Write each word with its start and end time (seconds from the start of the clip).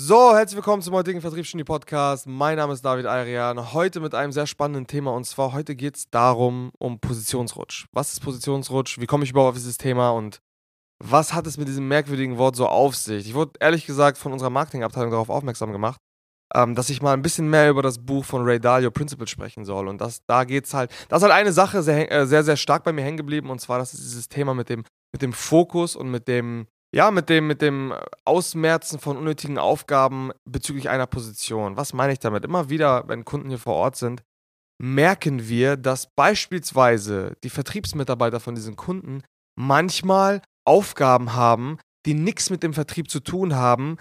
So, 0.00 0.36
herzlich 0.36 0.54
willkommen 0.54 0.80
zum 0.80 0.94
heutigen 0.94 1.20
Vertriebsstudie 1.20 1.64
Podcast. 1.64 2.28
Mein 2.28 2.56
Name 2.56 2.72
ist 2.72 2.84
David 2.84 3.06
Ayrian. 3.06 3.72
Heute 3.72 3.98
mit 3.98 4.14
einem 4.14 4.30
sehr 4.30 4.46
spannenden 4.46 4.86
Thema 4.86 5.12
und 5.12 5.24
zwar 5.24 5.52
heute 5.52 5.74
geht 5.74 5.96
es 5.96 6.08
darum, 6.08 6.70
um 6.78 7.00
Positionsrutsch. 7.00 7.86
Was 7.90 8.12
ist 8.12 8.20
Positionsrutsch? 8.20 9.00
Wie 9.00 9.06
komme 9.06 9.24
ich 9.24 9.30
überhaupt 9.30 9.48
auf 9.48 9.56
dieses 9.56 9.76
Thema 9.76 10.10
und 10.10 10.38
was 11.02 11.34
hat 11.34 11.48
es 11.48 11.58
mit 11.58 11.66
diesem 11.66 11.88
merkwürdigen 11.88 12.38
Wort 12.38 12.54
so 12.54 12.68
auf 12.68 12.94
sich? 12.94 13.26
Ich 13.26 13.34
wurde 13.34 13.54
ehrlich 13.58 13.86
gesagt 13.86 14.18
von 14.18 14.32
unserer 14.32 14.50
Marketingabteilung 14.50 15.10
darauf 15.10 15.30
aufmerksam 15.30 15.72
gemacht, 15.72 16.00
ähm, 16.54 16.76
dass 16.76 16.90
ich 16.90 17.02
mal 17.02 17.12
ein 17.12 17.22
bisschen 17.22 17.50
mehr 17.50 17.68
über 17.68 17.82
das 17.82 17.98
Buch 17.98 18.24
von 18.24 18.44
Ray 18.44 18.60
Dalio 18.60 18.92
Principle 18.92 19.26
sprechen 19.26 19.64
soll. 19.64 19.88
Und 19.88 20.00
das, 20.00 20.24
da 20.26 20.44
geht's 20.44 20.74
halt, 20.74 20.92
das 21.08 21.22
ist 21.22 21.28
halt 21.28 21.34
eine 21.34 21.52
Sache 21.52 21.82
sehr, 21.82 22.12
äh, 22.12 22.24
sehr, 22.24 22.44
sehr 22.44 22.56
stark 22.56 22.84
bei 22.84 22.92
mir 22.92 23.02
hängen 23.02 23.16
geblieben 23.16 23.50
und 23.50 23.60
zwar 23.60 23.80
das 23.80 23.94
ist 23.94 24.04
dieses 24.04 24.28
Thema 24.28 24.54
mit 24.54 24.68
dem, 24.68 24.84
mit 25.12 25.22
dem 25.22 25.32
Fokus 25.32 25.96
und 25.96 26.08
mit 26.08 26.28
dem, 26.28 26.68
ja, 26.94 27.10
mit 27.10 27.28
dem, 27.28 27.46
mit 27.46 27.60
dem 27.60 27.94
Ausmerzen 28.24 28.98
von 28.98 29.16
unnötigen 29.16 29.58
Aufgaben 29.58 30.30
bezüglich 30.44 30.88
einer 30.88 31.06
Position. 31.06 31.76
Was 31.76 31.92
meine 31.92 32.12
ich 32.12 32.18
damit? 32.18 32.44
Immer 32.44 32.70
wieder, 32.70 33.06
wenn 33.08 33.24
Kunden 33.24 33.50
hier 33.50 33.58
vor 33.58 33.74
Ort 33.74 33.96
sind, 33.96 34.22
merken 34.80 35.48
wir, 35.48 35.76
dass 35.76 36.14
beispielsweise 36.14 37.36
die 37.44 37.50
Vertriebsmitarbeiter 37.50 38.40
von 38.40 38.54
diesen 38.54 38.76
Kunden 38.76 39.22
manchmal 39.58 40.40
Aufgaben 40.64 41.34
haben, 41.34 41.78
die 42.06 42.14
nichts 42.14 42.48
mit 42.48 42.62
dem 42.62 42.72
Vertrieb 42.72 43.10
zu 43.10 43.20
tun 43.20 43.54
haben, 43.54 43.98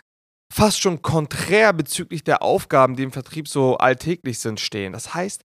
fast 0.54 0.82
schon 0.82 1.02
konträr 1.02 1.74
bezüglich 1.74 2.24
der 2.24 2.42
Aufgaben, 2.42 2.96
die 2.96 3.04
im 3.04 3.12
Vertrieb 3.12 3.48
so 3.48 3.78
alltäglich 3.78 4.40
sind, 4.40 4.60
stehen. 4.60 4.94
Das 4.94 5.14
heißt, 5.14 5.42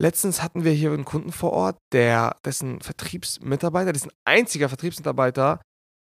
letztens 0.00 0.42
hatten 0.42 0.64
wir 0.64 0.72
hier 0.72 0.92
einen 0.92 1.04
Kunden 1.04 1.30
vor 1.30 1.52
Ort, 1.52 1.76
der, 1.92 2.36
dessen 2.44 2.80
Vertriebsmitarbeiter, 2.80 3.92
dessen 3.92 4.10
einziger 4.24 4.68
Vertriebsmitarbeiter 4.68 5.60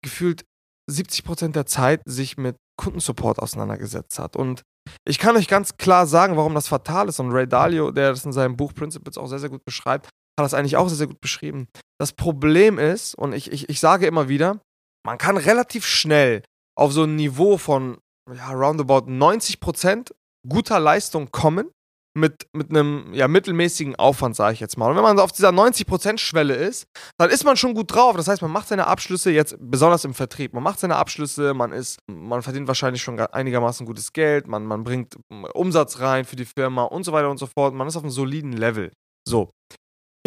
gefühlt 0.08 0.46
70% 0.90 1.50
der 1.50 1.66
Zeit 1.66 2.02
sich 2.06 2.38
mit 2.38 2.56
Kundensupport 2.80 3.40
auseinandergesetzt 3.40 4.20
hat. 4.20 4.36
Und 4.38 4.64
ich 5.06 5.20
kann 5.20 5.36
euch 5.36 5.50
ganz 5.50 5.76
klar 5.78 6.08
sagen, 6.08 6.38
warum 6.38 6.56
das 6.56 6.70
fatal 6.70 7.10
ist. 7.10 7.20
Und 7.20 7.32
Ray 7.32 7.48
Dalio, 7.48 7.92
der 7.92 8.12
das 8.12 8.26
in 8.26 8.32
seinem 8.32 8.56
Buch 8.56 8.74
Principles 8.74 9.18
auch 9.18 9.28
sehr, 9.28 9.40
sehr 9.40 9.50
gut 9.50 9.66
beschreibt, 9.66 10.06
hat 10.06 10.46
das 10.46 10.54
eigentlich 10.54 10.78
auch 10.78 10.88
sehr, 10.88 10.98
sehr 10.98 11.08
gut 11.08 11.20
beschrieben. 11.20 11.68
Das 12.00 12.14
Problem 12.14 12.80
ist, 12.80 13.16
und 13.16 13.34
ich, 13.34 13.52
ich, 13.52 13.70
ich 13.70 13.80
sage 13.80 14.08
immer 14.08 14.30
wieder, 14.30 14.62
man 15.06 15.18
kann 15.18 15.36
relativ 15.36 15.86
schnell 15.86 16.44
auf 16.78 16.94
so 16.94 17.04
ein 17.04 17.16
Niveau 17.16 17.58
von 17.58 17.98
ja, 18.32 18.52
roundabout 18.52 19.10
90% 19.10 20.12
guter 20.48 20.80
Leistung 20.80 21.32
kommen 21.32 21.72
mit, 22.18 22.48
mit 22.54 22.70
einem 22.70 23.14
ja, 23.14 23.28
mittelmäßigen 23.28 23.96
Aufwand, 23.96 24.36
sage 24.36 24.54
ich 24.54 24.60
jetzt 24.60 24.78
mal. 24.78 24.90
Und 24.90 24.96
wenn 24.96 25.04
man 25.04 25.20
auf 25.20 25.32
dieser 25.32 25.50
90%-Schwelle 25.50 26.56
ist, 26.56 26.88
dann 27.18 27.30
ist 27.30 27.46
man 27.46 27.56
schon 27.56 27.74
gut 27.74 27.94
drauf. 27.94 28.16
Das 28.16 28.28
heißt, 28.28 28.42
man 28.42 28.52
macht 28.52 28.68
seine 28.68 28.88
Abschlüsse 28.88 29.32
jetzt, 29.32 29.56
besonders 29.60 30.04
im 30.04 30.14
Vertrieb, 30.14 30.54
man 30.54 30.64
macht 30.64 30.80
seine 30.80 30.96
Abschlüsse, 30.96 31.54
man 31.54 31.72
ist, 31.72 32.00
man 32.08 32.42
verdient 32.42 32.68
wahrscheinlich 32.68 33.02
schon 33.02 33.20
einigermaßen 33.20 33.86
gutes 33.86 34.14
Geld, 34.14 34.48
man, 34.48 34.66
man 34.66 34.84
bringt 34.84 35.16
Umsatz 35.54 36.00
rein 36.00 36.26
für 36.26 36.36
die 36.36 36.46
Firma 36.46 36.84
und 36.84 37.04
so 37.04 37.12
weiter 37.12 37.30
und 37.30 37.38
so 37.38 37.48
fort. 37.48 37.74
Man 37.74 37.88
ist 37.88 37.96
auf 37.96 38.04
einem 38.04 38.12
soliden 38.12 38.54
Level. 38.54 38.92
So. 39.28 39.52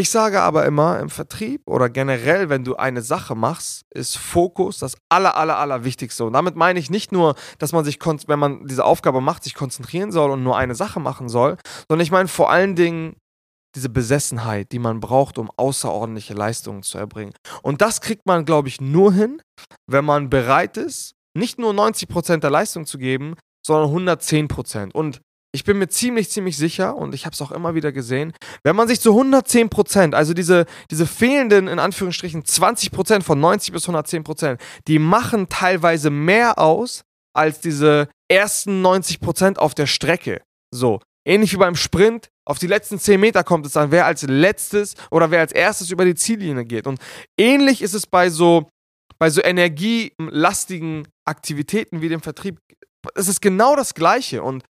Ich 0.00 0.08
sage 0.08 0.40
aber 0.40 0.64
immer, 0.64 0.98
im 0.98 1.10
Vertrieb 1.10 1.60
oder 1.66 1.90
generell, 1.90 2.48
wenn 2.48 2.64
du 2.64 2.74
eine 2.74 3.02
Sache 3.02 3.34
machst, 3.34 3.84
ist 3.90 4.16
Fokus 4.16 4.78
das 4.78 4.96
aller, 5.10 5.36
aller, 5.36 5.58
aller 5.58 5.84
Wichtigste. 5.84 6.24
Und 6.24 6.32
damit 6.32 6.56
meine 6.56 6.80
ich 6.80 6.88
nicht 6.88 7.12
nur, 7.12 7.34
dass 7.58 7.72
man 7.72 7.84
sich, 7.84 7.98
wenn 8.26 8.38
man 8.38 8.66
diese 8.66 8.86
Aufgabe 8.86 9.20
macht, 9.20 9.44
sich 9.44 9.54
konzentrieren 9.54 10.10
soll 10.10 10.30
und 10.30 10.42
nur 10.42 10.56
eine 10.56 10.74
Sache 10.74 11.00
machen 11.00 11.28
soll, 11.28 11.58
sondern 11.86 12.02
ich 12.02 12.10
meine 12.10 12.28
vor 12.28 12.48
allen 12.50 12.76
Dingen 12.76 13.16
diese 13.74 13.90
Besessenheit, 13.90 14.72
die 14.72 14.78
man 14.78 15.00
braucht, 15.00 15.36
um 15.36 15.50
außerordentliche 15.54 16.32
Leistungen 16.32 16.82
zu 16.82 16.96
erbringen. 16.96 17.34
Und 17.60 17.82
das 17.82 18.00
kriegt 18.00 18.24
man, 18.24 18.46
glaube 18.46 18.68
ich, 18.68 18.80
nur 18.80 19.12
hin, 19.12 19.42
wenn 19.86 20.06
man 20.06 20.30
bereit 20.30 20.78
ist, 20.78 21.12
nicht 21.36 21.58
nur 21.58 21.74
90% 21.74 22.38
der 22.38 22.48
Leistung 22.48 22.86
zu 22.86 22.96
geben, 22.96 23.34
sondern 23.62 24.08
110%. 24.08 24.92
Und 24.94 25.20
ich 25.52 25.64
bin 25.64 25.78
mir 25.78 25.88
ziemlich, 25.88 26.30
ziemlich 26.30 26.56
sicher 26.56 26.96
und 26.96 27.14
ich 27.14 27.26
habe 27.26 27.34
es 27.34 27.42
auch 27.42 27.50
immer 27.50 27.74
wieder 27.74 27.92
gesehen, 27.92 28.32
wenn 28.62 28.76
man 28.76 28.86
sich 28.86 29.00
zu 29.00 29.10
110 29.10 29.68
Prozent, 29.68 30.14
also 30.14 30.32
diese, 30.32 30.66
diese 30.90 31.06
fehlenden, 31.06 31.66
in 31.66 31.78
Anführungsstrichen, 31.78 32.44
20 32.44 32.92
Prozent 32.92 33.24
von 33.24 33.40
90 33.40 33.72
bis 33.72 33.84
110 33.84 34.22
Prozent, 34.22 34.60
die 34.86 34.98
machen 34.98 35.48
teilweise 35.48 36.10
mehr 36.10 36.58
aus 36.58 37.02
als 37.34 37.60
diese 37.60 38.08
ersten 38.30 38.80
90 38.82 39.20
Prozent 39.20 39.58
auf 39.58 39.74
der 39.74 39.86
Strecke. 39.86 40.42
So, 40.72 41.00
ähnlich 41.26 41.52
wie 41.52 41.58
beim 41.58 41.74
Sprint, 41.74 42.28
auf 42.46 42.58
die 42.58 42.68
letzten 42.68 42.98
10 42.98 43.20
Meter 43.20 43.42
kommt 43.44 43.66
es 43.66 43.72
dann, 43.72 43.90
wer 43.90 44.06
als 44.06 44.22
letztes 44.22 44.94
oder 45.10 45.30
wer 45.30 45.40
als 45.40 45.52
erstes 45.52 45.90
über 45.90 46.04
die 46.04 46.14
Ziellinie 46.14 46.64
geht. 46.64 46.86
Und 46.86 47.00
ähnlich 47.38 47.82
ist 47.82 47.94
es 47.94 48.06
bei 48.06 48.30
so, 48.30 48.68
bei 49.18 49.30
so 49.30 49.42
energielastigen 49.42 51.08
Aktivitäten 51.24 52.02
wie 52.02 52.08
dem 52.08 52.22
Vertrieb. 52.22 52.58
Es 53.14 53.28
ist 53.28 53.40
genau 53.40 53.76
das 53.76 53.94
Gleiche 53.94 54.42
und 54.42 54.64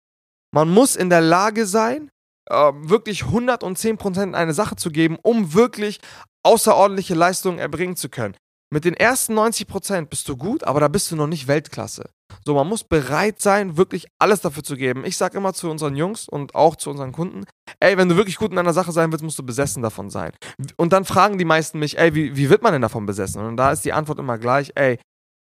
man 0.52 0.68
muss 0.70 0.96
in 0.96 1.10
der 1.10 1.20
Lage 1.20 1.66
sein, 1.66 2.10
äh, 2.48 2.72
wirklich 2.74 3.24
110% 3.24 4.22
in 4.22 4.34
eine 4.34 4.54
Sache 4.54 4.76
zu 4.76 4.90
geben, 4.90 5.16
um 5.22 5.54
wirklich 5.54 6.00
außerordentliche 6.42 7.14
Leistungen 7.14 7.58
erbringen 7.58 7.96
zu 7.96 8.08
können. 8.08 8.34
Mit 8.72 8.84
den 8.84 8.94
ersten 8.94 9.36
90% 9.36 10.06
bist 10.06 10.28
du 10.28 10.36
gut, 10.36 10.62
aber 10.62 10.78
da 10.78 10.86
bist 10.86 11.10
du 11.10 11.16
noch 11.16 11.26
nicht 11.26 11.48
Weltklasse. 11.48 12.08
So, 12.44 12.54
man 12.54 12.68
muss 12.68 12.84
bereit 12.84 13.42
sein, 13.42 13.76
wirklich 13.76 14.06
alles 14.20 14.40
dafür 14.40 14.62
zu 14.62 14.76
geben. 14.76 15.04
Ich 15.04 15.16
sage 15.16 15.36
immer 15.36 15.52
zu 15.52 15.68
unseren 15.68 15.96
Jungs 15.96 16.28
und 16.28 16.54
auch 16.54 16.76
zu 16.76 16.90
unseren 16.90 17.10
Kunden, 17.10 17.44
ey, 17.80 17.96
wenn 17.96 18.08
du 18.08 18.16
wirklich 18.16 18.36
gut 18.36 18.52
in 18.52 18.58
einer 18.58 18.72
Sache 18.72 18.92
sein 18.92 19.10
willst, 19.10 19.24
musst 19.24 19.40
du 19.40 19.42
besessen 19.44 19.82
davon 19.82 20.08
sein. 20.08 20.32
Und 20.76 20.92
dann 20.92 21.04
fragen 21.04 21.36
die 21.36 21.44
meisten 21.44 21.80
mich, 21.80 21.98
ey, 21.98 22.14
wie, 22.14 22.36
wie 22.36 22.48
wird 22.48 22.62
man 22.62 22.72
denn 22.72 22.82
davon 22.82 23.06
besessen? 23.06 23.44
Und 23.44 23.56
da 23.56 23.72
ist 23.72 23.84
die 23.84 23.92
Antwort 23.92 24.20
immer 24.20 24.38
gleich, 24.38 24.70
ey, 24.76 25.00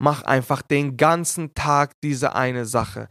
mach 0.02 0.22
einfach 0.24 0.62
den 0.62 0.96
ganzen 0.96 1.54
Tag 1.54 1.92
diese 2.04 2.34
eine 2.34 2.66
Sache. 2.66 3.10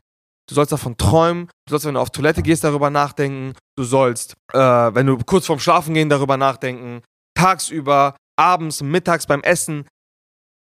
Du 0.51 0.57
sollst 0.57 0.73
davon 0.73 0.97
träumen. 0.97 1.47
Du 1.67 1.71
sollst, 1.71 1.87
wenn 1.87 1.95
du 1.95 2.01
auf 2.01 2.11
Toilette 2.11 2.43
gehst, 2.43 2.65
darüber 2.65 2.91
nachdenken. 2.91 3.55
Du 3.77 3.85
sollst, 3.85 4.35
äh, 4.53 4.59
wenn 4.59 5.07
du 5.07 5.17
kurz 5.19 5.47
vorm 5.47 5.61
Schlafen 5.61 5.95
gehen, 5.95 6.09
darüber 6.09 6.37
nachdenken. 6.37 7.03
Tagsüber, 7.39 8.17
abends, 8.37 8.83
mittags 8.83 9.29
beim 9.29 9.43
Essen. 9.43 9.87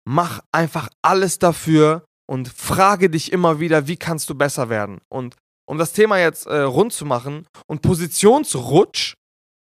Mach 0.05 0.41
einfach 0.51 0.89
alles 1.01 1.39
dafür 1.39 2.03
und 2.29 2.49
frage 2.49 3.09
dich 3.09 3.31
immer 3.31 3.61
wieder, 3.61 3.87
wie 3.87 3.95
kannst 3.95 4.29
du 4.29 4.35
besser 4.35 4.67
werden. 4.67 4.99
Und 5.07 5.37
um 5.65 5.77
das 5.77 5.93
Thema 5.93 6.19
jetzt 6.19 6.45
äh, 6.45 6.59
rund 6.59 6.91
zu 6.91 7.05
machen 7.05 7.47
und 7.67 7.81
Positionsrutsch, 7.81 9.13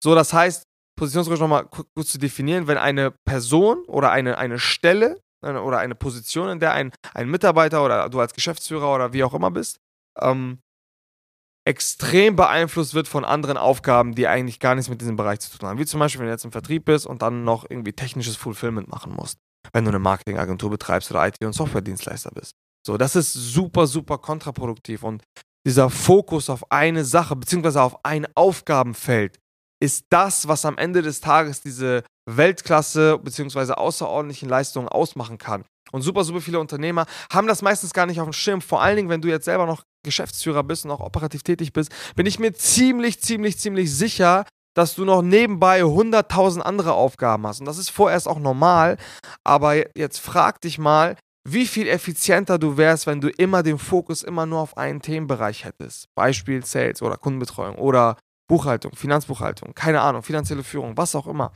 so 0.01 0.15
das 0.15 0.33
heißt, 0.33 0.63
Positionsrutsch 0.97 1.41
nochmal 1.41 1.67
kurz 1.67 2.11
zu 2.11 2.19
definieren, 2.19 2.69
wenn 2.69 2.79
eine 2.79 3.13
Person 3.27 3.83
oder 3.87 4.13
eine, 4.13 4.39
eine 4.39 4.61
Stelle 4.61 5.19
äh, 5.45 5.51
oder 5.55 5.79
eine 5.79 5.97
Position, 5.97 6.51
in 6.51 6.61
der 6.61 6.73
ein, 6.73 6.93
ein 7.15 7.29
Mitarbeiter 7.29 7.85
oder 7.85 8.09
du 8.09 8.21
als 8.21 8.33
Geschäftsführer 8.33 8.95
oder 8.95 9.13
wie 9.13 9.25
auch 9.25 9.35
immer 9.35 9.51
bist, 9.51 9.79
ähm, 10.21 10.59
extrem 11.67 12.37
beeinflusst 12.37 12.95
wird 12.95 13.09
von 13.09 13.25
anderen 13.25 13.57
Aufgaben, 13.57 14.15
die 14.15 14.29
eigentlich 14.29 14.61
gar 14.61 14.75
nichts 14.75 14.91
mit 14.91 15.01
diesem 15.01 15.17
Bereich 15.17 15.41
zu 15.41 15.57
tun 15.57 15.69
haben. 15.69 15.79
Wie 15.79 15.87
zum 15.87 16.01
Beispiel, 16.01 16.21
wenn 16.21 16.27
du 16.27 16.33
jetzt 16.33 16.45
im 16.45 16.53
Vertrieb 16.53 16.85
bist 16.85 17.07
und 17.07 17.23
dann 17.23 17.45
noch 17.45 17.65
irgendwie 17.69 17.93
technisches 17.93 18.37
Fulfillment 18.37 18.89
machen 18.89 19.13
musst, 19.15 19.39
wenn 19.73 19.85
du 19.85 19.91
eine 19.91 19.99
Marketingagentur 19.99 20.71
betreibst 20.71 21.11
oder 21.11 21.27
IT- 21.27 21.43
und 21.43 21.55
Softwaredienstleister 21.55 22.31
bist. 22.33 22.53
So, 22.87 22.99
das 22.99 23.17
ist 23.17 23.33
super, 23.33 23.87
super 23.87 24.19
kontraproduktiv 24.19 25.03
und 25.05 25.23
dieser 25.67 25.89
Fokus 25.89 26.51
auf 26.51 26.71
eine 26.71 27.05
Sache 27.07 27.35
beziehungsweise 27.35 27.81
auf 27.81 28.05
ein 28.05 28.27
Aufgabenfeld 28.35 29.39
ist 29.83 30.07
das, 30.11 30.47
was 30.49 30.67
am 30.67 30.77
Ende 30.77 31.01
des 31.01 31.21
Tages 31.21 31.63
diese 31.63 32.05
Weltklasse 32.31 33.19
beziehungsweise 33.19 33.79
außerordentlichen 33.79 34.49
Leistungen 34.49 34.89
ausmachen 34.89 35.39
kann. 35.39 35.65
Und 35.93 36.03
super, 36.03 36.25
super 36.25 36.41
viele 36.41 36.61
Unternehmer 36.61 37.07
haben 37.33 37.47
das 37.47 37.63
meistens 37.63 37.93
gar 37.93 38.07
nicht 38.07 38.21
auf 38.21 38.27
dem 38.27 38.33
Schirm. 38.33 38.61
Vor 38.61 38.83
allen 38.83 38.97
Dingen, 38.97 39.09
wenn 39.09 39.21
du 39.21 39.29
jetzt 39.29 39.45
selber 39.45 39.67
noch 39.67 39.83
Geschäftsführer 40.05 40.63
bist 40.63 40.85
und 40.85 40.93
auch 40.93 41.01
operativ 41.01 41.43
tätig 41.43 41.73
bist, 41.73 41.91
bin 42.15 42.27
ich 42.27 42.39
mir 42.39 42.53
ziemlich, 42.53 43.21
ziemlich, 43.21 43.59
ziemlich 43.59 43.93
sicher, 43.93 44.45
dass 44.75 44.95
du 44.95 45.05
noch 45.05 45.23
nebenbei 45.23 45.83
100.000 45.83 46.61
andere 46.61 46.93
Aufgaben 46.93 47.47
hast. 47.47 47.61
Und 47.61 47.67
das 47.67 47.79
ist 47.79 47.91
vorerst 47.91 48.29
auch 48.29 48.39
normal. 48.39 48.97
Aber 49.45 49.97
jetzt 49.99 50.19
frag 50.19 50.61
dich 50.61 50.79
mal, 50.79 51.17
wie 51.47 51.67
viel 51.67 51.89
effizienter 51.89 52.59
du 52.59 52.77
wärst, 52.77 53.07
wenn 53.07 53.21
du 53.21 53.29
immer 53.29 53.63
den 53.63 53.79
Fokus 53.79 54.23
immer 54.23 54.47
nur 54.47 54.61
auf 54.61 54.77
einen 54.77 55.03
Themenbereich 55.03 55.65
hättest. 55.65 56.07
Beispiel 56.15 56.65
Sales 56.65 57.03
oder 57.03 57.17
Kundenbetreuung 57.17 57.77
oder 57.77 58.17
Buchhaltung, 58.49 58.95
Finanzbuchhaltung, 58.95 59.75
keine 59.75 60.01
Ahnung, 60.01 60.23
finanzielle 60.23 60.65
Führung, 60.65 60.97
was 60.97 61.15
auch 61.15 61.27
immer. 61.27 61.53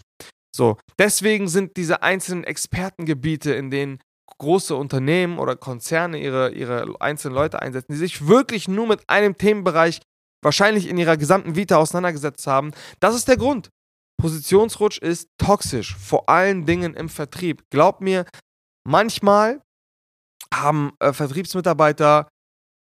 So, 0.54 0.78
deswegen 0.98 1.48
sind 1.48 1.76
diese 1.76 2.02
einzelnen 2.02 2.44
Expertengebiete, 2.44 3.52
in 3.52 3.70
denen 3.70 3.98
große 4.38 4.74
Unternehmen 4.76 5.38
oder 5.38 5.56
Konzerne 5.56 6.18
ihre, 6.18 6.50
ihre 6.50 6.94
einzelnen 7.00 7.34
Leute 7.34 7.62
einsetzen, 7.62 7.92
die 7.92 7.98
sich 7.98 8.26
wirklich 8.28 8.68
nur 8.68 8.86
mit 8.86 9.08
einem 9.08 9.36
Themenbereich 9.36 10.00
wahrscheinlich 10.42 10.88
in 10.88 10.98
ihrer 10.98 11.16
gesamten 11.16 11.56
Vita 11.56 11.76
auseinandergesetzt 11.76 12.46
haben. 12.46 12.72
Das 13.00 13.14
ist 13.14 13.28
der 13.28 13.36
Grund. 13.36 13.70
Positionsrutsch 14.20 14.98
ist 14.98 15.28
toxisch, 15.38 15.96
vor 15.96 16.28
allen 16.28 16.66
Dingen 16.66 16.94
im 16.94 17.08
Vertrieb. 17.08 17.62
Glaub 17.70 18.00
mir, 18.00 18.26
manchmal 18.86 19.62
haben 20.52 20.92
äh, 20.98 21.12
Vertriebsmitarbeiter 21.12 22.28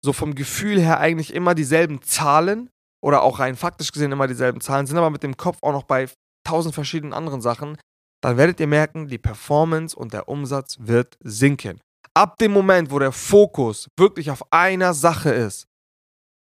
so 0.04 0.12
vom 0.12 0.34
Gefühl 0.34 0.80
her 0.80 1.00
eigentlich 1.00 1.34
immer 1.34 1.54
dieselben 1.54 2.02
Zahlen 2.02 2.70
oder 3.02 3.22
auch 3.22 3.40
rein 3.40 3.56
faktisch 3.56 3.92
gesehen 3.92 4.12
immer 4.12 4.28
dieselben 4.28 4.60
Zahlen, 4.60 4.86
sind 4.86 4.98
aber 4.98 5.10
mit 5.10 5.22
dem 5.22 5.36
Kopf 5.36 5.58
auch 5.62 5.72
noch 5.72 5.84
bei 5.84 6.08
tausend 6.46 6.74
verschiedenen 6.74 7.12
anderen 7.12 7.40
Sachen 7.40 7.76
dann 8.26 8.38
werdet 8.38 8.58
ihr 8.58 8.66
merken, 8.66 9.06
die 9.06 9.18
Performance 9.18 9.94
und 9.94 10.12
der 10.12 10.28
Umsatz 10.28 10.78
wird 10.80 11.16
sinken. 11.22 11.80
Ab 12.12 12.38
dem 12.38 12.50
Moment, 12.50 12.90
wo 12.90 12.98
der 12.98 13.12
Fokus 13.12 13.86
wirklich 13.96 14.32
auf 14.32 14.52
einer 14.52 14.94
Sache 14.94 15.30
ist, 15.30 15.68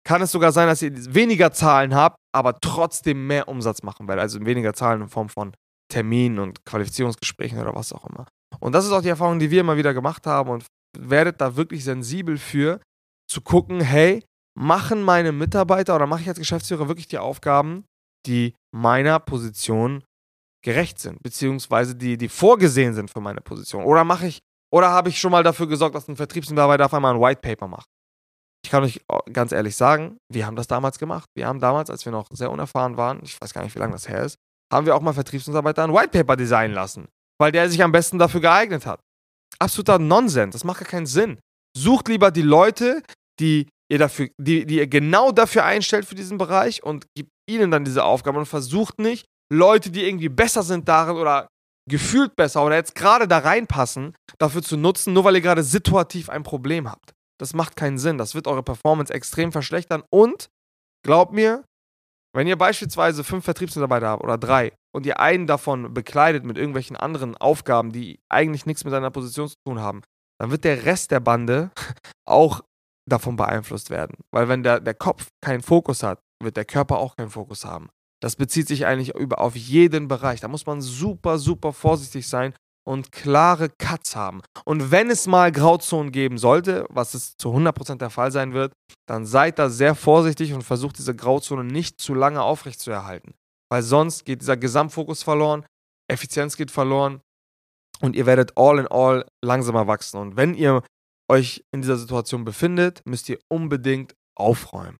kann 0.06 0.22
es 0.22 0.30
sogar 0.30 0.52
sein, 0.52 0.68
dass 0.68 0.80
ihr 0.80 0.92
weniger 1.12 1.50
Zahlen 1.50 1.92
habt, 1.92 2.14
aber 2.32 2.60
trotzdem 2.60 3.26
mehr 3.26 3.48
Umsatz 3.48 3.82
machen 3.82 4.06
werdet. 4.06 4.22
Also 4.22 4.38
weniger 4.46 4.74
Zahlen 4.74 5.02
in 5.02 5.08
Form 5.08 5.28
von 5.28 5.56
Terminen 5.92 6.38
und 6.38 6.64
Qualifizierungsgesprächen 6.64 7.58
oder 7.58 7.74
was 7.74 7.92
auch 7.92 8.08
immer. 8.08 8.28
Und 8.60 8.76
das 8.76 8.84
ist 8.84 8.92
auch 8.92 9.02
die 9.02 9.08
Erfahrung, 9.08 9.40
die 9.40 9.50
wir 9.50 9.62
immer 9.62 9.76
wieder 9.76 9.92
gemacht 9.92 10.24
haben 10.24 10.50
und 10.50 10.64
werdet 10.96 11.40
da 11.40 11.56
wirklich 11.56 11.82
sensibel 11.82 12.38
für, 12.38 12.78
zu 13.28 13.40
gucken, 13.40 13.80
hey, 13.80 14.22
machen 14.56 15.02
meine 15.02 15.32
Mitarbeiter 15.32 15.96
oder 15.96 16.06
mache 16.06 16.22
ich 16.22 16.28
als 16.28 16.38
Geschäftsführer 16.38 16.86
wirklich 16.86 17.08
die 17.08 17.18
Aufgaben, 17.18 17.86
die 18.24 18.54
meiner 18.72 19.18
Position 19.18 20.04
gerecht 20.62 20.98
sind, 20.98 21.22
beziehungsweise 21.22 21.94
die, 21.94 22.16
die 22.16 22.28
vorgesehen 22.28 22.94
sind 22.94 23.10
für 23.10 23.20
meine 23.20 23.40
Position? 23.40 23.84
Oder 23.84 24.04
mache 24.04 24.26
ich, 24.26 24.40
oder 24.72 24.90
habe 24.90 25.08
ich 25.08 25.18
schon 25.18 25.32
mal 25.32 25.42
dafür 25.42 25.66
gesorgt, 25.66 25.94
dass 25.94 26.08
ein 26.08 26.16
Vertriebsmitarbeiter 26.16 26.86
auf 26.86 26.94
einmal 26.94 27.14
ein 27.14 27.20
White 27.20 27.40
Paper 27.40 27.68
macht? 27.68 27.88
Ich 28.64 28.70
kann 28.70 28.84
euch 28.84 29.00
ganz 29.32 29.52
ehrlich 29.52 29.76
sagen, 29.76 30.18
wir 30.32 30.46
haben 30.46 30.56
das 30.56 30.68
damals 30.68 30.98
gemacht. 30.98 31.28
Wir 31.34 31.48
haben 31.48 31.58
damals, 31.58 31.90
als 31.90 32.04
wir 32.04 32.12
noch 32.12 32.28
sehr 32.30 32.50
unerfahren 32.50 32.96
waren, 32.96 33.20
ich 33.24 33.40
weiß 33.40 33.52
gar 33.52 33.64
nicht, 33.64 33.74
wie 33.74 33.80
lange 33.80 33.92
das 33.92 34.08
her 34.08 34.22
ist, 34.22 34.38
haben 34.72 34.86
wir 34.86 34.94
auch 34.94 35.02
mal 35.02 35.12
Vertriebsmitarbeiter 35.12 35.84
ein 35.84 35.92
White 35.92 36.08
Paper 36.08 36.36
designen 36.36 36.74
lassen, 36.74 37.08
weil 37.38 37.52
der 37.52 37.68
sich 37.68 37.82
am 37.82 37.92
besten 37.92 38.18
dafür 38.18 38.40
geeignet 38.40 38.86
hat. 38.86 39.00
Absoluter 39.58 39.98
Nonsens, 39.98 40.52
das 40.52 40.64
macht 40.64 40.80
gar 40.80 40.88
keinen 40.88 41.06
Sinn. 41.06 41.38
Sucht 41.76 42.08
lieber 42.08 42.30
die 42.30 42.42
Leute, 42.42 43.02
die 43.40 43.68
ihr 43.90 43.98
dafür, 43.98 44.30
die, 44.38 44.64
die 44.64 44.76
ihr 44.76 44.86
genau 44.86 45.32
dafür 45.32 45.64
einstellt 45.64 46.06
für 46.06 46.14
diesen 46.14 46.38
Bereich 46.38 46.82
und 46.82 47.06
gibt 47.14 47.30
ihnen 47.48 47.70
dann 47.70 47.84
diese 47.84 48.04
Aufgabe 48.04 48.38
und 48.38 48.46
versucht 48.46 48.98
nicht, 48.98 49.26
Leute, 49.52 49.90
die 49.90 50.04
irgendwie 50.04 50.28
besser 50.28 50.62
sind 50.62 50.88
darin 50.88 51.16
oder 51.16 51.48
gefühlt 51.88 52.36
besser 52.36 52.64
oder 52.64 52.76
jetzt 52.76 52.94
gerade 52.94 53.28
da 53.28 53.38
reinpassen, 53.38 54.14
dafür 54.38 54.62
zu 54.62 54.76
nutzen, 54.76 55.12
nur 55.12 55.24
weil 55.24 55.34
ihr 55.34 55.40
gerade 55.40 55.62
situativ 55.62 56.30
ein 56.30 56.42
Problem 56.42 56.90
habt. 56.90 57.12
Das 57.40 57.54
macht 57.54 57.76
keinen 57.76 57.98
Sinn. 57.98 58.18
Das 58.18 58.34
wird 58.34 58.46
eure 58.46 58.62
Performance 58.62 59.12
extrem 59.12 59.52
verschlechtern. 59.52 60.04
Und 60.10 60.48
glaubt 61.04 61.32
mir, 61.32 61.64
wenn 62.34 62.46
ihr 62.46 62.56
beispielsweise 62.56 63.24
fünf 63.24 63.44
Vertriebsmitarbeiter 63.44 64.08
habt 64.08 64.24
oder 64.24 64.38
drei 64.38 64.72
und 64.94 65.04
ihr 65.04 65.20
einen 65.20 65.46
davon 65.46 65.92
bekleidet 65.92 66.44
mit 66.44 66.56
irgendwelchen 66.56 66.96
anderen 66.96 67.36
Aufgaben, 67.36 67.92
die 67.92 68.20
eigentlich 68.30 68.64
nichts 68.64 68.84
mit 68.84 68.92
seiner 68.92 69.10
Position 69.10 69.48
zu 69.48 69.56
tun 69.66 69.80
haben, 69.80 70.02
dann 70.40 70.50
wird 70.50 70.64
der 70.64 70.84
Rest 70.84 71.10
der 71.10 71.20
Bande 71.20 71.70
auch 72.26 72.62
davon 73.08 73.36
beeinflusst 73.36 73.90
werden. 73.90 74.16
Weil 74.32 74.48
wenn 74.48 74.62
der, 74.62 74.80
der 74.80 74.94
Kopf 74.94 75.28
keinen 75.44 75.62
Fokus 75.62 76.02
hat, 76.02 76.20
wird 76.42 76.56
der 76.56 76.64
Körper 76.64 76.98
auch 76.98 77.16
keinen 77.16 77.30
Fokus 77.30 77.64
haben. 77.64 77.90
Das 78.22 78.36
bezieht 78.36 78.68
sich 78.68 78.86
eigentlich 78.86 79.14
über, 79.14 79.40
auf 79.40 79.56
jeden 79.56 80.06
Bereich. 80.06 80.40
Da 80.40 80.48
muss 80.48 80.64
man 80.64 80.80
super, 80.80 81.38
super 81.38 81.72
vorsichtig 81.72 82.28
sein 82.28 82.54
und 82.84 83.10
klare 83.10 83.68
Cuts 83.68 84.14
haben. 84.14 84.42
Und 84.64 84.90
wenn 84.90 85.10
es 85.10 85.26
mal 85.26 85.50
Grauzonen 85.50 86.12
geben 86.12 86.38
sollte, 86.38 86.86
was 86.88 87.14
es 87.14 87.36
zu 87.36 87.50
100% 87.50 87.96
der 87.96 88.10
Fall 88.10 88.30
sein 88.30 88.52
wird, 88.52 88.72
dann 89.06 89.26
seid 89.26 89.58
da 89.58 89.68
sehr 89.68 89.94
vorsichtig 89.94 90.52
und 90.52 90.62
versucht 90.62 90.98
diese 90.98 91.14
Grauzone 91.14 91.64
nicht 91.64 92.00
zu 92.00 92.14
lange 92.14 92.42
aufrechtzuerhalten. 92.42 93.34
Weil 93.70 93.82
sonst 93.82 94.24
geht 94.24 94.40
dieser 94.40 94.56
Gesamtfokus 94.56 95.22
verloren, 95.22 95.64
Effizienz 96.08 96.56
geht 96.56 96.70
verloren 96.70 97.20
und 98.00 98.14
ihr 98.14 98.26
werdet 98.26 98.56
all 98.56 98.78
in 98.78 98.86
all 98.86 99.26
langsamer 99.44 99.86
wachsen. 99.86 100.18
Und 100.18 100.36
wenn 100.36 100.54
ihr 100.54 100.82
euch 101.30 101.64
in 101.72 101.82
dieser 101.82 101.96
Situation 101.96 102.44
befindet, 102.44 103.00
müsst 103.04 103.28
ihr 103.28 103.38
unbedingt 103.48 104.14
aufräumen. 104.36 104.98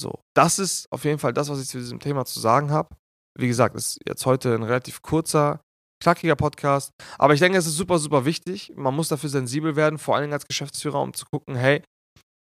So, 0.00 0.20
das 0.34 0.58
ist 0.58 0.90
auf 0.90 1.04
jeden 1.04 1.18
Fall 1.18 1.34
das, 1.34 1.50
was 1.50 1.60
ich 1.60 1.68
zu 1.68 1.78
diesem 1.78 2.00
Thema 2.00 2.24
zu 2.24 2.40
sagen 2.40 2.70
habe. 2.70 2.96
Wie 3.38 3.48
gesagt, 3.48 3.76
ist 3.76 3.98
jetzt 4.08 4.24
heute 4.24 4.54
ein 4.54 4.62
relativ 4.62 5.02
kurzer, 5.02 5.60
knackiger 6.02 6.36
Podcast, 6.36 6.92
aber 7.18 7.34
ich 7.34 7.40
denke, 7.40 7.58
es 7.58 7.66
ist 7.66 7.76
super, 7.76 7.98
super 7.98 8.24
wichtig. 8.24 8.72
Man 8.76 8.94
muss 8.94 9.08
dafür 9.08 9.28
sensibel 9.28 9.76
werden, 9.76 9.98
vor 9.98 10.16
allem 10.16 10.32
als 10.32 10.46
Geschäftsführer, 10.46 11.02
um 11.02 11.12
zu 11.12 11.26
gucken, 11.26 11.54
hey, 11.54 11.82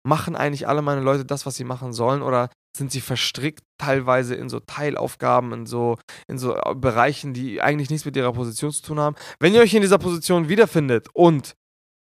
machen 0.07 0.38
eigentlich 0.38 0.69
alle 0.69 0.81
meine 0.81 1.01
Leute 1.01 1.25
das, 1.25 1.45
was 1.45 1.56
sie 1.56 1.65
machen 1.65 1.91
sollen 1.91 2.21
oder 2.21 2.50
sind 2.77 2.94
sie 2.94 3.01
verstrickt 3.01 3.63
teilweise 3.77 4.35
in 4.35 4.47
so 4.47 4.61
Teilaufgaben, 4.61 5.51
in 5.51 5.65
so, 5.65 5.97
in 6.29 6.38
so 6.38 6.56
Bereichen, 6.75 7.33
die 7.33 7.61
eigentlich 7.61 7.89
nichts 7.89 8.06
mit 8.06 8.15
ihrer 8.15 8.31
Position 8.31 8.71
zu 8.71 8.83
tun 8.83 9.00
haben. 9.00 9.17
Wenn 9.39 9.53
ihr 9.53 9.59
euch 9.59 9.73
in 9.73 9.81
dieser 9.81 9.97
Position 9.97 10.47
wiederfindet 10.47 11.07
und 11.13 11.56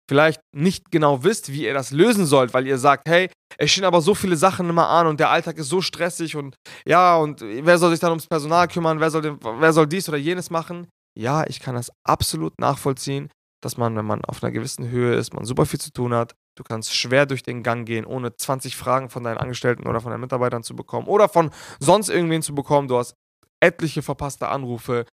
vielleicht 0.09 0.41
nicht 0.55 0.91
genau 0.91 1.23
wisst, 1.23 1.53
wie 1.53 1.65
ihr 1.65 1.75
das 1.75 1.91
lösen 1.91 2.27
sollt, 2.27 2.55
weil 2.55 2.67
ihr 2.67 2.79
sagt, 2.79 3.09
hey, 3.09 3.31
es 3.59 3.71
stehen 3.71 3.85
aber 3.85 4.01
so 4.01 4.15
viele 4.15 4.37
Sachen 4.37 4.69
immer 4.69 4.89
an 4.89 5.07
und 5.07 5.21
der 5.21 5.31
Alltag 5.31 5.59
ist 5.59 5.69
so 5.69 5.81
stressig 5.81 6.37
und 6.37 6.57
ja, 6.87 7.17
und 7.17 7.41
wer 7.41 7.79
soll 7.79 7.91
sich 7.91 8.01
dann 8.01 8.11
ums 8.11 8.27
Personal 8.27 8.69
kümmern, 8.69 9.01
wer 9.01 9.11
soll, 9.11 9.39
wer 9.41 9.73
soll 9.73 9.87
dies 9.87 10.09
oder 10.09 10.19
jenes 10.19 10.51
machen? 10.51 10.89
Ja, 11.19 11.45
ich 11.47 11.61
kann 11.61 11.75
das 11.75 11.91
absolut 12.07 12.59
nachvollziehen, 12.59 13.29
dass 13.63 13.77
man, 13.77 13.97
wenn 13.97 14.07
man 14.07 14.25
auf 14.25 14.43
einer 14.43 14.53
gewissen 14.53 14.89
Höhe 14.89 15.15
ist, 15.15 15.35
man 15.35 15.45
super 15.45 15.67
viel 15.67 15.81
zu 15.81 15.93
tun 15.93 16.15
hat, 16.15 16.35
du 16.57 16.63
kannst 16.63 16.95
schwer 16.95 17.27
durch 17.27 17.43
den 17.43 17.63
Gang 17.63 17.87
gehen, 17.87 18.05
ohne 18.05 18.35
20 18.35 18.77
Fragen 18.77 19.11
von 19.11 19.25
deinen 19.25 19.39
Angestellten 19.39 19.87
oder 19.87 20.01
von 20.01 20.11
deinen 20.11 20.21
Mitarbeitern 20.21 20.63
zu 20.63 20.75
bekommen 20.75 21.09
oder 21.09 21.29
von 21.29 21.51
sonst 21.81 22.09
irgendwen 22.09 22.43
zu 22.43 22.55
bekommen. 22.55 22.89
Du 22.89 22.97
hast 22.97 23.15
etliche 23.61 24.03
verpasste 24.03 24.49
Anrufe, 24.49 25.07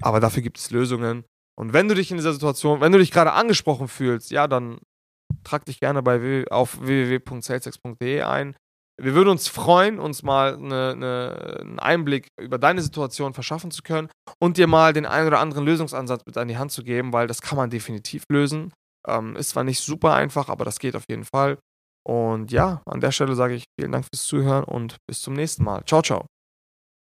aber 0.00 0.20
dafür 0.20 0.42
gibt 0.42 0.58
es 0.58 0.70
Lösungen 0.70 1.24
und 1.60 1.74
wenn 1.74 1.88
du 1.88 1.94
dich 1.94 2.10
in 2.10 2.16
dieser 2.16 2.32
Situation, 2.32 2.80
wenn 2.80 2.90
du 2.90 2.96
dich 2.96 3.10
gerade 3.10 3.32
angesprochen 3.32 3.86
fühlst, 3.86 4.30
ja, 4.30 4.48
dann 4.48 4.78
trag 5.44 5.66
dich 5.66 5.78
gerne 5.78 6.02
bei 6.02 6.46
auf 6.50 6.80
www.salesex.de 6.80 8.22
ein. 8.22 8.56
Wir 8.98 9.14
würden 9.14 9.28
uns 9.28 9.46
freuen, 9.46 9.98
uns 9.98 10.22
mal 10.22 10.54
eine, 10.54 10.92
eine, 10.92 11.58
einen 11.60 11.78
Einblick 11.78 12.28
über 12.40 12.56
deine 12.56 12.80
Situation 12.80 13.34
verschaffen 13.34 13.70
zu 13.70 13.82
können 13.82 14.08
und 14.40 14.56
dir 14.56 14.68
mal 14.68 14.94
den 14.94 15.04
einen 15.04 15.26
oder 15.26 15.40
anderen 15.40 15.66
Lösungsansatz 15.66 16.22
mit 16.24 16.38
an 16.38 16.48
die 16.48 16.56
Hand 16.56 16.72
zu 16.72 16.82
geben, 16.82 17.12
weil 17.12 17.26
das 17.26 17.42
kann 17.42 17.58
man 17.58 17.68
definitiv 17.68 18.24
lösen. 18.30 18.72
Ähm, 19.06 19.36
ist 19.36 19.50
zwar 19.50 19.64
nicht 19.64 19.80
super 19.80 20.14
einfach, 20.14 20.48
aber 20.48 20.64
das 20.64 20.78
geht 20.78 20.96
auf 20.96 21.04
jeden 21.10 21.24
Fall. 21.24 21.58
Und 22.08 22.52
ja, 22.52 22.80
an 22.86 23.02
der 23.02 23.12
Stelle 23.12 23.34
sage 23.34 23.52
ich 23.52 23.64
vielen 23.78 23.92
Dank 23.92 24.06
fürs 24.06 24.24
Zuhören 24.24 24.64
und 24.64 24.96
bis 25.06 25.20
zum 25.20 25.34
nächsten 25.34 25.62
Mal. 25.64 25.84
Ciao, 25.84 26.00
ciao. 26.00 26.24